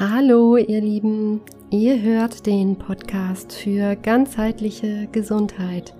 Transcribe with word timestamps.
Hallo 0.00 0.56
ihr 0.56 0.80
Lieben, 0.80 1.42
ihr 1.68 2.00
hört 2.00 2.46
den 2.46 2.76
Podcast 2.76 3.52
für 3.52 3.96
ganzheitliche 3.96 5.08
Gesundheit. 5.12 5.94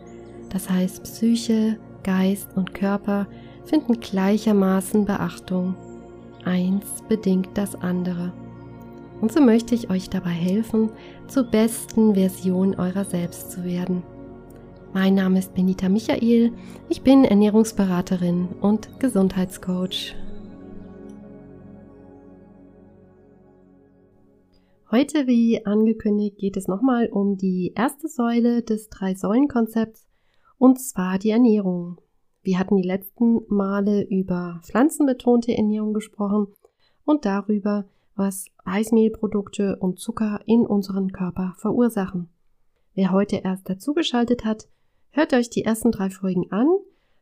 Das 0.48 0.70
heißt, 0.70 1.02
Psyche, 1.02 1.76
Geist 2.02 2.48
und 2.56 2.72
Körper 2.72 3.26
finden 3.66 4.00
gleichermaßen 4.00 5.04
Beachtung. 5.04 5.74
Eins 6.46 6.86
bedingt 7.10 7.50
das 7.52 7.74
andere. 7.74 8.32
Und 9.20 9.32
so 9.32 9.42
möchte 9.42 9.74
ich 9.74 9.90
euch 9.90 10.08
dabei 10.08 10.30
helfen, 10.30 10.88
zur 11.28 11.42
besten 11.44 12.14
Version 12.14 12.76
eurer 12.76 13.04
selbst 13.04 13.52
zu 13.52 13.64
werden. 13.64 14.02
Mein 14.94 15.14
Name 15.14 15.40
ist 15.40 15.52
Benita 15.52 15.90
Michael, 15.90 16.52
ich 16.88 17.02
bin 17.02 17.26
Ernährungsberaterin 17.26 18.48
und 18.62 18.98
Gesundheitscoach. 18.98 20.14
Heute, 24.92 25.28
wie 25.28 25.64
angekündigt, 25.64 26.38
geht 26.38 26.56
es 26.56 26.66
nochmal 26.66 27.08
um 27.12 27.36
die 27.36 27.74
erste 27.76 28.08
Säule 28.08 28.62
des 28.62 28.88
Drei-Säulen-Konzepts 28.88 30.08
und 30.58 30.80
zwar 30.80 31.20
die 31.20 31.30
Ernährung. 31.30 32.00
Wir 32.42 32.58
hatten 32.58 32.76
die 32.76 32.88
letzten 32.88 33.42
Male 33.46 34.02
über 34.02 34.60
pflanzenbetonte 34.64 35.56
Ernährung 35.56 35.94
gesprochen 35.94 36.48
und 37.04 37.24
darüber, 37.24 37.84
was 38.16 38.46
Reismehlprodukte 38.66 39.76
und 39.76 40.00
Zucker 40.00 40.40
in 40.46 40.66
unseren 40.66 41.12
Körper 41.12 41.54
verursachen. 41.58 42.28
Wer 42.94 43.12
heute 43.12 43.36
erst 43.36 43.70
dazugeschaltet 43.70 44.44
hat, 44.44 44.66
hört 45.10 45.34
euch 45.34 45.50
die 45.50 45.62
ersten 45.62 45.92
drei 45.92 46.10
Folgen 46.10 46.50
an, 46.50 46.66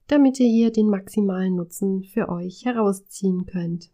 damit 0.06 0.40
ihr 0.40 0.48
hier 0.48 0.72
den 0.72 0.88
maximalen 0.88 1.56
Nutzen 1.56 2.02
für 2.04 2.30
euch 2.30 2.64
herausziehen 2.64 3.44
könnt. 3.44 3.90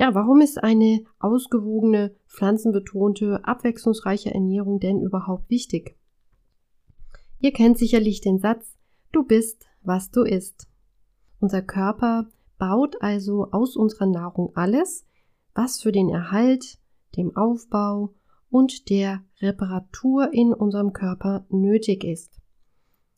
Ja, 0.00 0.14
warum 0.14 0.40
ist 0.40 0.64
eine 0.64 1.04
ausgewogene, 1.18 2.14
pflanzenbetonte, 2.26 3.44
abwechslungsreiche 3.44 4.32
Ernährung 4.32 4.80
denn 4.80 5.02
überhaupt 5.02 5.50
wichtig? 5.50 5.94
Ihr 7.38 7.52
kennt 7.52 7.76
sicherlich 7.76 8.22
den 8.22 8.38
Satz, 8.38 8.78
du 9.12 9.24
bist, 9.24 9.66
was 9.82 10.10
du 10.10 10.22
isst. 10.22 10.70
Unser 11.38 11.60
Körper 11.60 12.30
baut 12.56 12.96
also 13.02 13.48
aus 13.50 13.76
unserer 13.76 14.06
Nahrung 14.06 14.52
alles, 14.54 15.04
was 15.52 15.82
für 15.82 15.92
den 15.92 16.08
Erhalt, 16.08 16.78
dem 17.18 17.36
Aufbau 17.36 18.14
und 18.48 18.88
der 18.88 19.22
Reparatur 19.42 20.32
in 20.32 20.54
unserem 20.54 20.94
Körper 20.94 21.44
nötig 21.50 22.04
ist. 22.04 22.40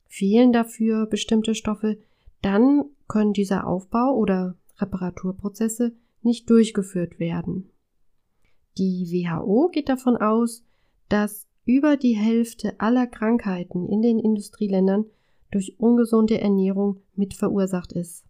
Fehlen 0.08 0.52
dafür 0.52 1.06
bestimmte 1.06 1.54
Stoffe, 1.54 1.98
dann 2.40 2.86
können 3.06 3.34
dieser 3.34 3.68
Aufbau 3.68 4.16
oder 4.16 4.56
Reparaturprozesse 4.78 5.92
nicht 6.22 6.48
durchgeführt 6.50 7.18
werden. 7.18 7.70
Die 8.78 9.06
WHO 9.10 9.68
geht 9.68 9.88
davon 9.88 10.16
aus, 10.16 10.64
dass 11.08 11.46
über 11.64 11.96
die 11.96 12.16
Hälfte 12.16 12.80
aller 12.80 13.06
Krankheiten 13.06 13.88
in 13.88 14.02
den 14.02 14.18
Industrieländern 14.18 15.06
durch 15.50 15.78
ungesunde 15.78 16.40
Ernährung 16.40 17.00
mit 17.14 17.34
verursacht 17.34 17.92
ist. 17.92 18.24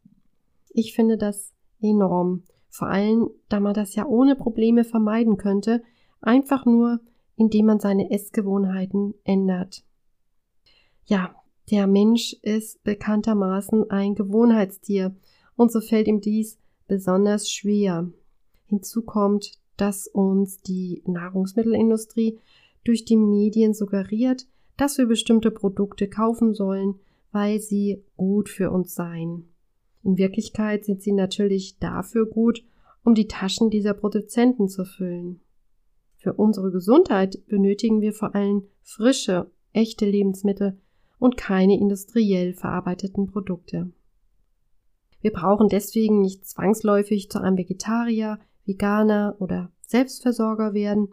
Ich 0.71 0.95
finde 0.95 1.17
das 1.17 1.53
enorm, 1.81 2.43
vor 2.69 2.89
allem 2.89 3.31
da 3.49 3.61
man 3.61 3.75
das 3.75 3.95
ja 3.95 4.07
ohne 4.07 4.35
Probleme 4.35 4.85
vermeiden 4.85 5.37
könnte, 5.37 5.83
einfach 6.21 6.67
nur 6.67 7.01
indem 7.37 7.67
man 7.67 7.81
seine 7.81 8.11
Essgewohnheiten 8.11 9.15
ändert. 9.25 9.85
Ja, 11.07 11.35
der 11.71 11.87
Mensch 11.87 12.35
ist 12.43 12.83
bekanntermaßen 12.85 13.91
ein 13.91 14.15
Gewohnheitstier 14.15 15.17
und 15.57 15.73
so 15.73 15.81
fällt 15.81 16.09
ihm 16.09 16.21
dies 16.21 16.59
besonders 16.93 17.51
schwer. 17.51 18.11
Hinzu 18.67 19.01
kommt, 19.01 19.53
dass 19.79 20.07
uns 20.07 20.61
die 20.61 21.03
Nahrungsmittelindustrie 21.07 22.39
durch 22.85 23.07
die 23.07 23.17
Medien 23.17 23.73
suggeriert, 23.73 24.47
dass 24.77 24.99
wir 24.99 25.07
bestimmte 25.07 25.51
Produkte 25.51 26.07
kaufen 26.07 26.53
sollen, 26.53 26.97
weil 27.31 27.61
sie 27.61 28.05
gut 28.19 28.51
für 28.51 28.71
uns 28.71 28.95
seien. 28.95 29.49
In 30.03 30.19
Wirklichkeit 30.19 30.85
sind 30.85 31.01
sie 31.01 31.13
natürlich 31.13 31.79
dafür 31.79 32.27
gut, 32.27 32.63
um 33.05 33.15
die 33.15 33.27
Taschen 33.27 33.71
dieser 33.71 33.95
Produzenten 33.95 34.69
zu 34.69 34.85
füllen. 34.85 35.41
Für 36.19 36.35
unsere 36.35 36.71
Gesundheit 36.71 37.47
benötigen 37.47 38.03
wir 38.03 38.13
vor 38.13 38.35
allem 38.35 38.65
frische, 38.83 39.51
echte 39.73 40.05
Lebensmittel 40.05 40.77
und 41.19 41.39
keine 41.39 41.79
industriell 41.79 42.53
verarbeiteten 42.53 43.29
Produkte. 43.29 43.91
Wir 45.23 45.33
brauchen 45.33 45.69
deswegen 45.69 46.21
nicht 46.21 46.45
zwangsläufig 46.45 47.31
zu 47.31 47.41
einem 47.41 47.57
Vegetarier, 47.57 48.39
Veganer 48.67 49.37
oder 49.39 49.71
Selbstversorger 49.87 50.75
werden. 50.75 51.09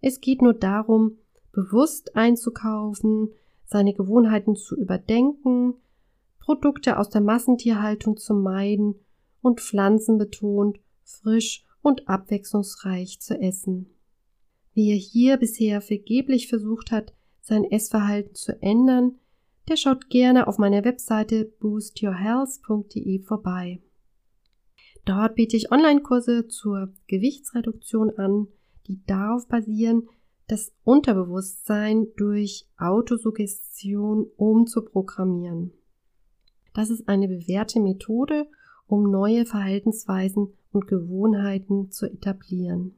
Es 0.00 0.20
geht 0.20 0.42
nur 0.42 0.54
darum, 0.54 1.18
bewusst 1.52 2.16
einzukaufen, 2.16 3.30
seine 3.64 3.92
Gewohnheiten 3.92 4.56
zu 4.56 4.76
überdenken, 4.76 5.74
Produkte 6.38 6.98
aus 6.98 7.10
der 7.10 7.20
Massentierhaltung 7.20 8.16
zu 8.16 8.32
meiden 8.32 8.94
und 9.42 9.60
pflanzenbetont, 9.60 10.78
frisch 11.02 11.66
und 11.82 12.08
abwechslungsreich 12.08 13.20
zu 13.20 13.38
essen. 13.38 13.90
Wer 14.74 14.94
hier 14.94 15.36
bisher 15.36 15.80
vergeblich 15.80 16.48
versucht 16.48 16.92
hat, 16.92 17.12
sein 17.40 17.64
Essverhalten 17.64 18.34
zu 18.34 18.62
ändern, 18.62 19.18
der 19.68 19.76
schaut 19.76 20.08
gerne 20.08 20.46
auf 20.46 20.58
meiner 20.58 20.84
Webseite 20.84 21.44
boostyourhealth.de 21.60 23.22
vorbei. 23.22 23.80
Dort 25.04 25.34
biete 25.36 25.56
ich 25.56 25.70
Online-Kurse 25.70 26.48
zur 26.48 26.92
Gewichtsreduktion 27.06 28.16
an, 28.18 28.48
die 28.86 29.02
darauf 29.06 29.46
basieren, 29.48 30.08
das 30.48 30.72
Unterbewusstsein 30.84 32.08
durch 32.16 32.66
Autosuggestion 32.78 34.26
umzuprogrammieren. 34.36 35.72
Das 36.74 36.90
ist 36.90 37.08
eine 37.08 37.28
bewährte 37.28 37.80
Methode, 37.80 38.46
um 38.86 39.10
neue 39.10 39.44
Verhaltensweisen 39.44 40.54
und 40.72 40.86
Gewohnheiten 40.86 41.90
zu 41.90 42.06
etablieren. 42.06 42.94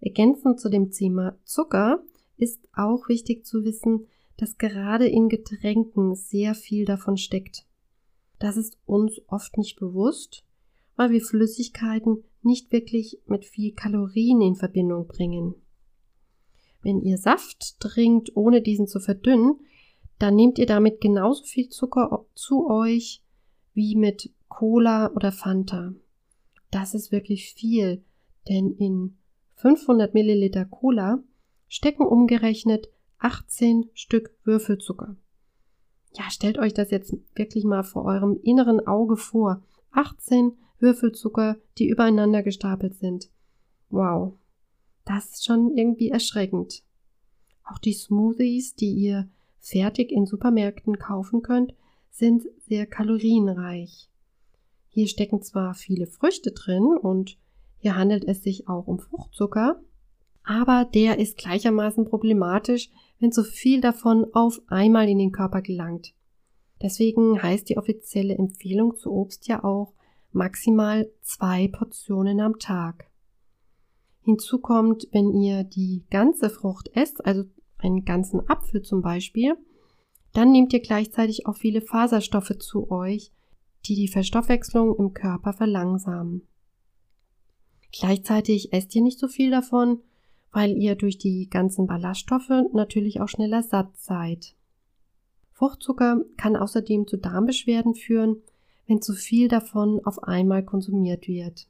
Ergänzend 0.00 0.60
zu 0.60 0.68
dem 0.68 0.90
Thema 0.90 1.36
Zucker 1.44 2.02
ist 2.36 2.60
auch 2.74 3.08
wichtig 3.08 3.44
zu 3.44 3.64
wissen, 3.64 4.06
dass 4.36 4.58
gerade 4.58 5.06
in 5.06 5.28
Getränken 5.28 6.14
sehr 6.14 6.54
viel 6.54 6.84
davon 6.84 7.16
steckt. 7.16 7.66
Das 8.38 8.56
ist 8.56 8.78
uns 8.84 9.20
oft 9.28 9.56
nicht 9.56 9.78
bewusst, 9.78 10.44
weil 10.96 11.10
wir 11.10 11.20
Flüssigkeiten 11.20 12.24
nicht 12.42 12.70
wirklich 12.72 13.20
mit 13.26 13.44
viel 13.44 13.72
Kalorien 13.72 14.40
in 14.40 14.56
Verbindung 14.56 15.06
bringen. 15.06 15.54
Wenn 16.82 17.00
ihr 17.00 17.18
Saft 17.18 17.80
trinkt, 17.80 18.36
ohne 18.36 18.62
diesen 18.62 18.86
zu 18.86 19.00
verdünnen, 19.00 19.60
dann 20.18 20.36
nehmt 20.36 20.58
ihr 20.58 20.66
damit 20.66 21.00
genauso 21.00 21.44
viel 21.44 21.68
Zucker 21.68 22.24
zu 22.34 22.70
euch 22.70 23.22
wie 23.74 23.96
mit 23.96 24.32
Cola 24.48 25.10
oder 25.12 25.32
Fanta. 25.32 25.92
Das 26.70 26.94
ist 26.94 27.12
wirklich 27.12 27.52
viel, 27.52 28.02
denn 28.48 28.70
in 28.70 29.16
500 29.56 30.14
Milliliter 30.14 30.64
Cola 30.64 31.22
stecken 31.68 32.06
umgerechnet 32.06 32.88
18 33.18 33.90
Stück 33.94 34.36
Würfelzucker. 34.44 35.16
Ja, 36.14 36.30
stellt 36.30 36.58
euch 36.58 36.74
das 36.74 36.90
jetzt 36.90 37.14
wirklich 37.34 37.64
mal 37.64 37.82
vor 37.82 38.04
eurem 38.04 38.38
inneren 38.42 38.86
Auge 38.86 39.16
vor. 39.16 39.62
18 39.92 40.52
Würfelzucker, 40.78 41.56
die 41.78 41.88
übereinander 41.88 42.42
gestapelt 42.42 42.94
sind. 42.94 43.30
Wow. 43.90 44.34
Das 45.04 45.30
ist 45.30 45.44
schon 45.44 45.76
irgendwie 45.76 46.10
erschreckend. 46.10 46.82
Auch 47.64 47.78
die 47.78 47.92
Smoothies, 47.92 48.74
die 48.74 48.92
ihr 48.92 49.28
fertig 49.58 50.10
in 50.10 50.26
Supermärkten 50.26 50.98
kaufen 50.98 51.42
könnt, 51.42 51.74
sind 52.10 52.44
sehr 52.66 52.86
kalorienreich. 52.86 54.08
Hier 54.88 55.08
stecken 55.08 55.42
zwar 55.42 55.74
viele 55.74 56.06
Früchte 56.06 56.52
drin 56.52 56.84
und 56.84 57.38
hier 57.78 57.96
handelt 57.96 58.24
es 58.24 58.42
sich 58.42 58.68
auch 58.68 58.86
um 58.86 58.98
Fruchtzucker, 58.98 59.82
aber 60.46 60.84
der 60.84 61.18
ist 61.18 61.36
gleichermaßen 61.36 62.04
problematisch, 62.04 62.88
wenn 63.18 63.32
zu 63.32 63.42
viel 63.42 63.80
davon 63.80 64.26
auf 64.32 64.60
einmal 64.68 65.08
in 65.08 65.18
den 65.18 65.32
Körper 65.32 65.60
gelangt. 65.60 66.14
Deswegen 66.80 67.42
heißt 67.42 67.68
die 67.68 67.78
offizielle 67.78 68.34
Empfehlung 68.34 68.96
zu 68.96 69.10
Obst 69.10 69.48
ja 69.48 69.64
auch 69.64 69.92
maximal 70.30 71.10
zwei 71.20 71.68
Portionen 71.68 72.40
am 72.40 72.58
Tag. 72.58 73.10
Hinzu 74.20 74.60
kommt, 74.60 75.08
wenn 75.10 75.32
ihr 75.32 75.64
die 75.64 76.04
ganze 76.10 76.48
Frucht 76.48 76.90
esst, 76.94 77.24
also 77.24 77.44
einen 77.78 78.04
ganzen 78.04 78.48
Apfel 78.48 78.82
zum 78.82 79.02
Beispiel, 79.02 79.56
dann 80.32 80.52
nehmt 80.52 80.72
ihr 80.72 80.80
gleichzeitig 80.80 81.46
auch 81.46 81.56
viele 81.56 81.80
Faserstoffe 81.80 82.56
zu 82.58 82.90
euch, 82.90 83.32
die 83.86 83.96
die 83.96 84.08
Verstoffwechslung 84.08 84.94
im 84.96 85.12
Körper 85.12 85.52
verlangsamen. 85.52 86.42
Gleichzeitig 87.92 88.72
esst 88.72 88.94
ihr 88.94 89.02
nicht 89.02 89.18
so 89.18 89.28
viel 89.28 89.50
davon, 89.50 90.02
weil 90.56 90.74
ihr 90.74 90.94
durch 90.94 91.18
die 91.18 91.50
ganzen 91.50 91.86
Ballaststoffe 91.86 92.48
natürlich 92.72 93.20
auch 93.20 93.28
schneller 93.28 93.62
satt 93.62 93.94
seid. 93.98 94.54
Fruchtzucker 95.52 96.22
kann 96.38 96.56
außerdem 96.56 97.06
zu 97.06 97.18
Darmbeschwerden 97.18 97.94
führen, 97.94 98.38
wenn 98.86 99.02
zu 99.02 99.12
viel 99.12 99.48
davon 99.48 100.00
auf 100.06 100.22
einmal 100.22 100.64
konsumiert 100.64 101.28
wird. 101.28 101.68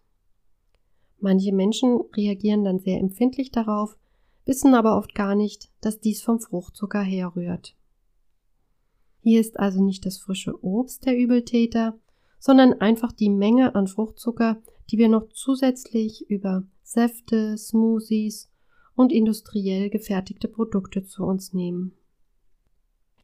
Manche 1.19 1.53
Menschen 1.53 2.01
reagieren 2.15 2.63
dann 2.63 2.79
sehr 2.79 3.01
empfindlich 3.01 3.51
darauf, 3.51 3.97
wissen 4.45 4.73
aber 4.73 4.97
oft 4.97 5.17
gar 5.17 5.35
nicht, 5.35 5.69
dass 5.81 5.99
dies 5.99 6.23
vom 6.23 6.39
Fruchtzucker 6.39 7.03
herrührt. 7.03 7.75
Hier 9.21 9.41
ist 9.41 9.59
also 9.59 9.83
nicht 9.83 10.07
das 10.07 10.17
frische 10.17 10.63
Obst 10.65 11.07
der 11.07 11.19
Übeltäter, 11.19 11.99
sondern 12.39 12.75
einfach 12.75 13.11
die 13.11 13.31
Menge 13.31 13.75
an 13.75 13.89
Fruchtzucker, 13.89 14.63
die 14.93 14.99
wir 14.99 15.09
noch 15.09 15.27
zusätzlich 15.33 16.31
über 16.31 16.63
Säfte, 16.85 17.59
Smoothies 17.59 18.49
und 18.97 19.13
industriell 19.13 19.91
gefertigte 19.91 20.49
Produkte 20.49 21.05
zu 21.05 21.25
uns 21.25 21.53
nehmen. 21.53 21.93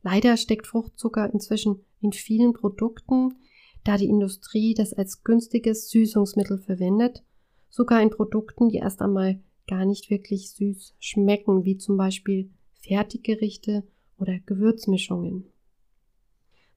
Leider 0.02 0.36
steckt 0.36 0.66
Fruchtzucker 0.66 1.32
inzwischen 1.32 1.80
in 2.00 2.12
vielen 2.12 2.52
Produkten, 2.52 3.36
da 3.84 3.96
die 3.96 4.08
Industrie 4.08 4.74
das 4.74 4.92
als 4.92 5.24
günstiges 5.24 5.90
Süßungsmittel 5.90 6.58
verwendet, 6.58 7.24
sogar 7.70 8.02
in 8.02 8.10
Produkten, 8.10 8.69
die 8.69 8.76
erst 8.76 9.00
einmal 9.00 9.40
gar 9.66 9.84
nicht 9.84 10.10
wirklich 10.10 10.50
süß 10.50 10.94
schmecken, 11.00 11.64
wie 11.64 11.78
zum 11.78 11.96
Beispiel 11.96 12.50
Fertiggerichte 12.74 13.84
oder 14.19 14.38
Gewürzmischungen. 14.40 15.46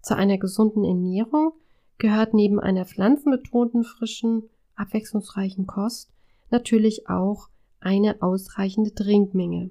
Zu 0.02 0.16
einer 0.16 0.38
gesunden 0.38 0.84
Ernährung 0.84 1.54
gehört 1.98 2.34
neben 2.34 2.60
einer 2.60 2.86
pflanzenbetonten, 2.86 3.84
frischen, 3.84 4.44
abwechslungsreichen 4.76 5.66
Kost 5.68 6.12
natürlich 6.52 7.10
auch 7.10 7.50
eine 7.86 8.24
ausreichende 8.24 8.96
Trinkmenge. 8.96 9.70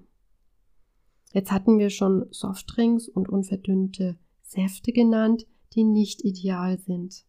Jetzt 1.33 1.51
hatten 1.51 1.79
wir 1.79 1.91
schon 1.91 2.27
Softdrinks 2.31 3.09
und 3.09 3.29
unverdünnte 3.29 4.17
Säfte 4.43 4.93
genannt, 4.93 5.47
die 5.75 5.83
nicht 5.83 6.25
ideal 6.25 6.79
sind. 6.79 7.25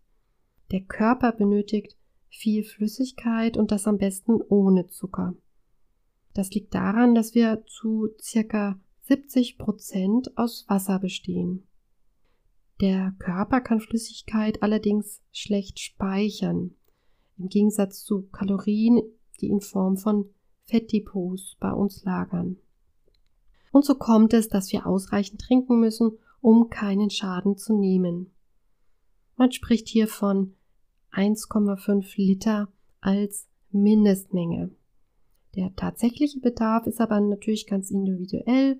Der 0.72 0.82
Körper 0.82 1.32
benötigt 1.32 1.98
viel 2.30 2.64
Flüssigkeit 2.64 3.58
und 3.58 3.72
das 3.72 3.88
am 3.88 3.98
besten 3.98 4.42
ohne 4.48 4.86
Zucker. 4.88 5.34
Das 6.36 6.52
liegt 6.52 6.76
daran, 6.76 7.16
dass 7.16 7.34
wir 7.34 7.64
zu 7.66 8.10
circa 8.22 8.80
70 9.02 9.58
Prozent 9.58 10.38
aus 10.38 10.66
Wasser 10.68 11.00
bestehen. 11.00 11.64
Der 12.80 13.16
Körper 13.18 13.60
kann 13.62 13.80
Flüssigkeit 13.80 14.62
allerdings 14.62 15.24
schlecht 15.32 15.80
speichern, 15.80 16.76
im 17.40 17.50
Gegensatz 17.50 18.04
zu 18.04 18.28
Kalorien, 18.28 19.02
die 19.42 19.48
in 19.48 19.62
Form 19.62 19.98
von 19.98 20.30
Fettdepots 20.66 21.56
bei 21.60 21.72
uns 21.72 22.04
lagern. 22.04 22.58
Und 23.72 23.86
so 23.86 23.96
kommt 23.96 24.34
es, 24.34 24.48
dass 24.48 24.72
wir 24.72 24.88
ausreichend 24.88 25.42
trinken 25.42 25.80
müssen, 25.80 26.18
um 26.42 26.70
keinen 26.70 27.10
Schaden 27.10 27.58
zu 27.58 27.78
nehmen. 27.78 28.32
Man 29.36 29.52
spricht 29.52 29.88
hier 29.88 30.08
von 30.08 30.54
1,5 31.12 32.16
Liter 32.18 32.70
als 33.02 33.48
Mindestmenge. 33.72 34.72
Der 35.56 35.76
tatsächliche 35.76 36.40
Bedarf 36.40 36.88
ist 36.88 37.02
aber 37.02 37.20
natürlich 37.20 37.68
ganz 37.68 37.92
individuell, 37.92 38.80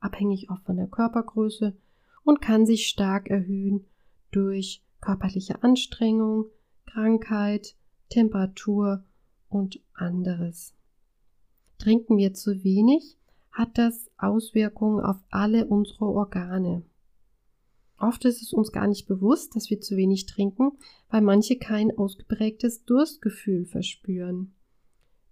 abhängig 0.00 0.50
auch 0.50 0.60
von 0.60 0.76
der 0.76 0.88
Körpergröße 0.88 1.76
und 2.24 2.40
kann 2.40 2.66
sich 2.66 2.88
stark 2.88 3.30
erhöhen 3.30 3.84
durch 4.30 4.82
körperliche 5.00 5.62
Anstrengung, 5.62 6.46
Krankheit, 6.84 7.74
Temperatur 8.10 9.04
und 9.48 9.80
anderes. 9.94 10.75
Trinken 11.78 12.16
wir 12.16 12.34
zu 12.34 12.64
wenig, 12.64 13.16
hat 13.52 13.78
das 13.78 14.10
Auswirkungen 14.18 15.04
auf 15.04 15.16
alle 15.30 15.66
unsere 15.66 16.06
Organe. 16.06 16.82
Oft 17.98 18.24
ist 18.26 18.42
es 18.42 18.52
uns 18.52 18.72
gar 18.72 18.86
nicht 18.86 19.06
bewusst, 19.06 19.56
dass 19.56 19.70
wir 19.70 19.80
zu 19.80 19.96
wenig 19.96 20.26
trinken, 20.26 20.72
weil 21.08 21.22
manche 21.22 21.56
kein 21.56 21.96
ausgeprägtes 21.96 22.84
Durstgefühl 22.84 23.64
verspüren. 23.64 24.52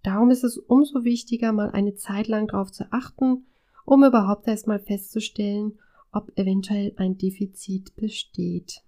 Darum 0.01 0.31
ist 0.31 0.43
es 0.43 0.57
umso 0.57 1.03
wichtiger, 1.03 1.51
mal 1.51 1.71
eine 1.71 1.95
Zeit 1.95 2.27
lang 2.27 2.47
darauf 2.47 2.71
zu 2.71 2.91
achten, 2.91 3.45
um 3.85 4.03
überhaupt 4.03 4.47
erstmal 4.47 4.79
festzustellen, 4.79 5.79
ob 6.11 6.31
eventuell 6.37 6.93
ein 6.97 7.17
Defizit 7.17 7.95
besteht. 7.95 8.81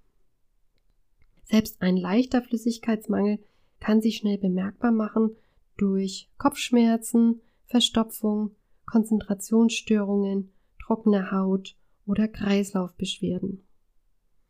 Selbst 1.43 1.81
ein 1.81 1.97
leichter 1.97 2.41
Flüssigkeitsmangel 2.41 3.39
kann 3.79 4.01
sich 4.01 4.17
schnell 4.17 4.37
bemerkbar 4.37 4.91
machen 4.91 5.35
durch 5.77 6.29
Kopfschmerzen, 6.37 7.41
Verstopfung, 7.67 8.51
Konzentrationsstörungen, 8.85 10.51
trockene 10.81 11.31
Haut 11.31 11.75
oder 12.05 12.27
Kreislaufbeschwerden. 12.27 13.63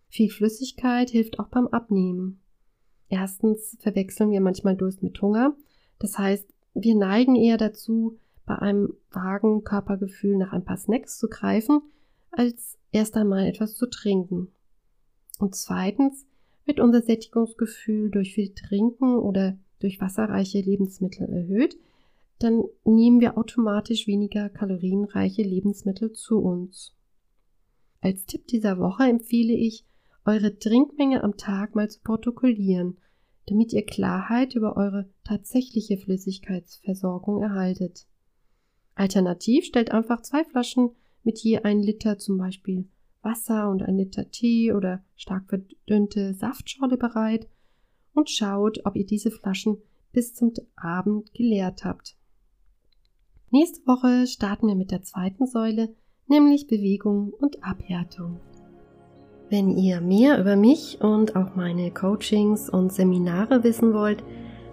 Viel 0.08 0.30
Flüssigkeit 0.30 1.10
hilft 1.10 1.40
auch 1.40 1.48
beim 1.48 1.68
Abnehmen. 1.68 2.40
Erstens 3.10 3.78
verwechseln 3.80 4.31
wir 4.31 4.42
manchmal 4.42 4.75
Durst 4.75 5.04
mit 5.04 5.22
Hunger. 5.22 5.56
Das 6.00 6.18
heißt, 6.18 6.48
wir 6.74 6.96
neigen 6.96 7.36
eher 7.36 7.58
dazu, 7.58 8.18
bei 8.46 8.56
einem 8.56 8.94
vagen 9.12 9.64
Körpergefühl 9.64 10.38
nach 10.38 10.54
ein 10.54 10.64
paar 10.64 10.78
Snacks 10.78 11.18
zu 11.18 11.28
greifen, 11.28 11.81
als 12.31 12.78
erst 12.92 13.18
einmal 13.18 13.46
etwas 13.46 13.75
zu 13.75 13.88
trinken. 13.88 14.50
Und 15.40 15.56
zweitens 15.56 16.25
wird 16.66 16.80
unser 16.80 17.02
Sättigungsgefühl 17.02 18.10
durch 18.12 18.34
viel 18.34 18.54
Trinken 18.54 19.18
oder 19.18 19.58
durch 19.80 20.00
wasserreiche 20.00 20.60
Lebensmittel 20.60 21.28
erhöht, 21.28 21.78
dann 22.39 22.63
nehmen 22.86 23.19
wir 23.19 23.38
automatisch 23.38 24.07
weniger 24.07 24.50
kalorienreiche 24.50 25.42
Lebensmittel 25.42 26.13
zu 26.13 26.39
uns. 26.39 26.94
Als 28.01 28.25
Tipp 28.25 28.48
dieser 28.48 28.78
Woche 28.78 29.04
empfehle 29.04 29.54
ich, 29.54 29.86
eure 30.25 30.60
Trinkmenge 30.60 31.24
am 31.24 31.38
Tag 31.38 31.75
mal 31.75 31.89
zu 31.89 32.00
protokollieren, 32.01 32.98
damit 33.48 33.74
ihr 33.74 33.86
Klarheit 33.86 34.56
über 34.56 34.75
eure 34.75 35.10
tatsächliche 35.24 35.98
Flüssigkeitsversorgung 35.98 37.42
erhaltet. 37.42 38.06
Alternativ 38.94 39.66
stellt 39.66 39.92
einfach 39.92 40.22
zwei 40.22 40.44
Flaschen 40.44 40.92
mit 41.24 41.40
je 41.40 41.60
ein 41.60 41.81
Liter 41.81 42.18
zum 42.18 42.38
Beispiel 42.38 42.88
Wasser 43.22 43.69
und 43.69 43.83
ein 43.83 43.98
Liter 43.98 44.30
Tee 44.30 44.74
oder 44.74 45.04
stark 45.16 45.48
verdünnte 45.50 46.33
Saftschorle 46.33 46.98
bereit 46.98 47.48
und 48.13 48.30
schaut, 48.30 48.86
ob 48.86 48.95
ihr 48.95 49.06
diese 49.06 49.31
Flaschen 49.31 49.78
bis 50.12 50.33
zum 50.33 50.54
Abend 50.75 51.33
geleert 51.33 51.83
habt. 51.83 52.17
Nächste 53.49 53.79
Woche 53.88 54.27
starten 54.27 54.67
wir 54.67 54.75
mit 54.75 54.91
der 54.91 55.03
zweiten 55.03 55.47
Säule, 55.47 55.95
nämlich 56.27 56.67
Bewegung 56.67 57.31
und 57.39 57.63
Abhärtung. 57.63 58.41
Wenn 59.49 59.77
ihr 59.77 60.01
mehr 60.01 60.38
über 60.38 60.57
mich 60.57 60.99
und 60.99 61.38
auch 61.38 61.55
meine 61.55 61.91
Coachings 61.91 62.69
und 62.69 62.91
Seminare 62.91 63.63
wissen 63.63 63.94
wollt, 63.94 64.21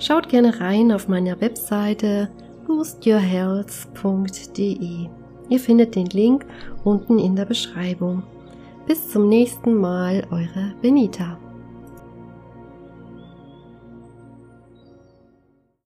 schaut 0.00 0.28
gerne 0.28 0.60
rein 0.60 0.90
auf 0.90 1.06
meiner 1.06 1.40
Webseite 1.40 2.30
boostyourhealth.de. 2.66 5.08
Ihr 5.48 5.60
findet 5.60 5.94
den 5.94 6.06
Link 6.06 6.44
unten 6.82 7.20
in 7.20 7.36
der 7.36 7.44
Beschreibung. 7.44 8.24
Bis 8.86 9.08
zum 9.10 9.28
nächsten 9.28 9.74
Mal, 9.74 10.26
eure 10.32 10.74
Benita. 10.82 11.38